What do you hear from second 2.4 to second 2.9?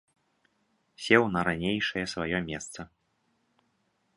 месца.